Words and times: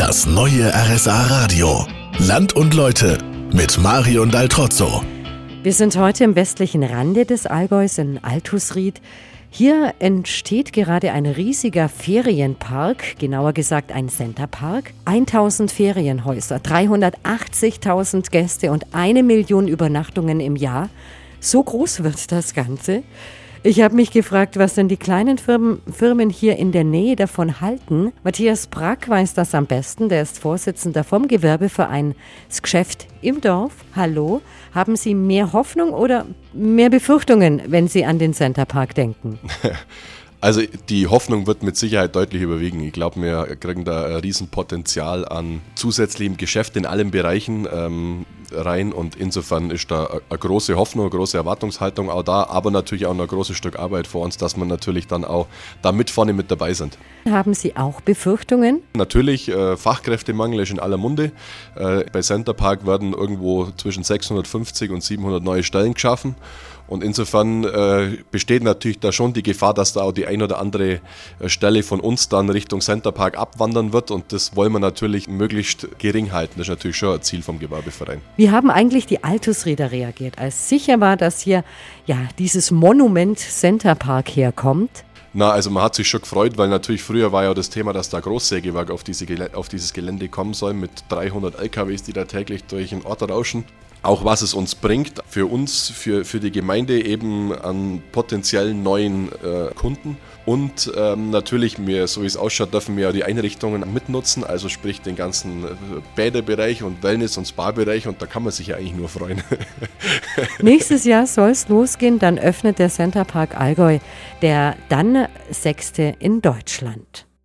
Das 0.00 0.24
neue 0.24 0.72
RSA 0.72 1.26
Radio. 1.26 1.86
Land 2.20 2.54
und 2.54 2.72
Leute 2.72 3.18
mit 3.52 3.76
Marion 3.76 4.30
Daltrozzo. 4.30 5.04
Wir 5.62 5.74
sind 5.74 5.94
heute 5.98 6.24
im 6.24 6.36
westlichen 6.36 6.82
Rande 6.82 7.26
des 7.26 7.44
Allgäus 7.44 7.98
in 7.98 8.16
Altusried. 8.24 9.02
Hier 9.50 9.92
entsteht 9.98 10.72
gerade 10.72 11.12
ein 11.12 11.26
riesiger 11.26 11.90
Ferienpark, 11.90 13.18
genauer 13.18 13.52
gesagt 13.52 13.92
ein 13.92 14.08
Centerpark. 14.08 14.94
1000 15.04 15.70
Ferienhäuser, 15.70 16.56
380.000 16.56 18.30
Gäste 18.30 18.72
und 18.72 18.86
eine 18.94 19.22
Million 19.22 19.68
Übernachtungen 19.68 20.40
im 20.40 20.56
Jahr. 20.56 20.88
So 21.40 21.62
groß 21.62 22.02
wird 22.04 22.32
das 22.32 22.54
Ganze. 22.54 23.02
Ich 23.62 23.82
habe 23.82 23.94
mich 23.94 24.10
gefragt, 24.10 24.56
was 24.56 24.72
denn 24.72 24.88
die 24.88 24.96
kleinen 24.96 25.36
Firmen, 25.36 25.82
Firmen 25.92 26.30
hier 26.30 26.56
in 26.56 26.72
der 26.72 26.82
Nähe 26.82 27.14
davon 27.14 27.60
halten. 27.60 28.10
Matthias 28.24 28.66
Brack 28.66 29.06
weiß 29.06 29.34
das 29.34 29.54
am 29.54 29.66
besten. 29.66 30.08
Der 30.08 30.22
ist 30.22 30.38
Vorsitzender 30.38 31.04
vom 31.04 31.28
Gewerbeverein 31.28 32.14
Das 32.48 32.62
Geschäft 32.62 33.06
im 33.20 33.42
Dorf. 33.42 33.72
Hallo. 33.94 34.40
Haben 34.74 34.96
Sie 34.96 35.14
mehr 35.14 35.52
Hoffnung 35.52 35.90
oder 35.90 36.24
mehr 36.54 36.88
Befürchtungen, 36.88 37.60
wenn 37.66 37.86
Sie 37.86 38.06
an 38.06 38.18
den 38.18 38.32
Centerpark 38.32 38.94
denken? 38.94 39.38
Also 40.42 40.62
die 40.88 41.06
Hoffnung 41.06 41.46
wird 41.46 41.62
mit 41.62 41.76
Sicherheit 41.76 42.16
deutlich 42.16 42.40
überwiegen. 42.40 42.82
Ich 42.82 42.94
glaube, 42.94 43.20
wir 43.20 43.56
kriegen 43.56 43.84
da 43.84 44.06
ein 44.06 44.14
Riesenpotenzial 44.14 45.28
an 45.28 45.60
zusätzlichem 45.74 46.38
Geschäft 46.38 46.76
in 46.76 46.86
allen 46.86 47.10
Bereichen 47.10 47.68
ähm, 47.70 48.24
rein 48.52 48.92
und 48.92 49.16
insofern 49.16 49.70
ist 49.70 49.90
da 49.90 50.20
eine 50.28 50.38
große 50.38 50.76
Hoffnung, 50.76 51.06
eine 51.06 51.10
große 51.10 51.36
Erwartungshaltung 51.36 52.10
auch 52.10 52.22
da, 52.22 52.44
aber 52.44 52.70
natürlich 52.70 53.06
auch 53.06 53.14
noch 53.14 53.24
ein 53.24 53.28
großes 53.28 53.56
Stück 53.56 53.78
Arbeit 53.78 54.06
vor 54.06 54.24
uns, 54.24 54.36
dass 54.36 54.56
wir 54.56 54.64
natürlich 54.64 55.06
dann 55.06 55.24
auch 55.24 55.46
da 55.82 55.92
mit 55.92 56.10
vorne 56.10 56.32
mit 56.32 56.50
dabei 56.50 56.74
sind. 56.74 56.98
Haben 57.28 57.54
Sie 57.54 57.76
auch 57.76 58.00
Befürchtungen? 58.00 58.82
Natürlich, 58.94 59.48
äh, 59.48 59.76
Fachkräftemangel 59.76 60.60
ist 60.60 60.70
in 60.70 60.80
aller 60.80 60.96
Munde. 60.96 61.32
Äh, 61.76 62.04
bei 62.12 62.20
Centerpark 62.22 62.86
werden 62.86 63.12
irgendwo 63.12 63.68
zwischen 63.76 64.04
650 64.04 64.90
und 64.90 65.02
700 65.02 65.42
neue 65.42 65.62
Stellen 65.62 65.94
geschaffen. 65.94 66.34
Und 66.90 67.04
insofern 67.04 67.64
äh, 67.64 68.18
besteht 68.32 68.64
natürlich 68.64 68.98
da 68.98 69.12
schon 69.12 69.32
die 69.32 69.44
Gefahr, 69.44 69.72
dass 69.72 69.92
da 69.92 70.02
auch 70.02 70.12
die 70.12 70.26
ein 70.26 70.42
oder 70.42 70.58
andere 70.58 71.00
äh, 71.38 71.48
Stelle 71.48 71.84
von 71.84 72.00
uns 72.00 72.28
dann 72.28 72.50
Richtung 72.50 72.80
Centerpark 72.80 73.38
abwandern 73.38 73.92
wird. 73.92 74.10
Und 74.10 74.32
das 74.32 74.56
wollen 74.56 74.72
wir 74.72 74.80
natürlich 74.80 75.28
möglichst 75.28 75.88
gering 75.98 76.32
halten. 76.32 76.54
Das 76.56 76.66
ist 76.66 76.70
natürlich 76.70 76.96
schon 76.96 77.14
ein 77.14 77.22
Ziel 77.22 77.42
vom 77.42 77.60
Gewerbeverein. 77.60 78.20
Wie 78.36 78.50
haben 78.50 78.70
eigentlich 78.70 79.06
die 79.06 79.22
Altusräder 79.22 79.92
reagiert, 79.92 80.38
als 80.38 80.68
sicher 80.68 81.00
war, 81.00 81.16
dass 81.16 81.40
hier 81.40 81.64
ja 82.06 82.16
dieses 82.38 82.72
Monument 82.72 83.38
Centerpark 83.38 84.28
herkommt? 84.28 85.04
Na, 85.32 85.50
also 85.50 85.70
man 85.70 85.84
hat 85.84 85.94
sich 85.94 86.08
schon 86.08 86.22
gefreut, 86.22 86.58
weil 86.58 86.68
natürlich 86.68 87.02
früher 87.02 87.30
war 87.30 87.44
ja 87.44 87.54
das 87.54 87.70
Thema, 87.70 87.92
dass 87.92 88.10
da 88.10 88.18
Großsägewerk 88.18 88.90
auf, 88.90 89.04
diese, 89.04 89.26
auf 89.54 89.68
dieses 89.68 89.92
Gelände 89.92 90.28
kommen 90.28 90.54
soll 90.54 90.74
mit 90.74 90.90
300 91.08 91.58
LKWs, 91.60 92.02
die 92.02 92.12
da 92.12 92.24
täglich 92.24 92.64
durch 92.64 92.90
den 92.90 93.04
Ort 93.04 93.22
rauschen 93.22 93.64
auch 94.02 94.24
was 94.24 94.42
es 94.42 94.54
uns 94.54 94.74
bringt, 94.74 95.20
für 95.28 95.46
uns, 95.46 95.90
für, 95.90 96.24
für 96.24 96.40
die 96.40 96.50
Gemeinde 96.50 97.04
eben 97.04 97.52
an 97.52 98.02
potenziellen 98.12 98.82
neuen 98.82 99.28
äh, 99.28 99.74
Kunden. 99.74 100.16
Und 100.46 100.90
ähm, 100.96 101.30
natürlich, 101.30 101.86
wir, 101.86 102.08
so 102.08 102.22
wie 102.22 102.26
es 102.26 102.36
ausschaut, 102.36 102.72
dürfen 102.72 102.96
wir 102.96 103.04
ja 103.04 103.12
die 103.12 103.24
Einrichtungen 103.24 103.92
mitnutzen, 103.92 104.42
also 104.42 104.70
sprich 104.70 105.02
den 105.02 105.14
ganzen 105.14 105.64
äh, 105.64 105.68
Bäderbereich 106.16 106.82
und 106.82 107.02
Wellness- 107.02 107.36
und 107.36 107.46
Spa-Bereich 107.46 108.08
und 108.08 108.22
da 108.22 108.26
kann 108.26 108.42
man 108.42 108.52
sich 108.52 108.68
ja 108.68 108.76
eigentlich 108.76 108.94
nur 108.94 109.10
freuen. 109.10 109.42
Nächstes 110.62 111.04
Jahr 111.04 111.26
soll 111.26 111.50
es 111.50 111.68
losgehen, 111.68 112.18
dann 112.18 112.38
öffnet 112.38 112.78
der 112.78 112.88
Centerpark 112.88 113.60
Allgäu, 113.60 113.98
der 114.40 114.76
dann 114.88 115.19
sechste 115.50 116.14
in 116.18 116.40
Deutschland. 116.40 117.26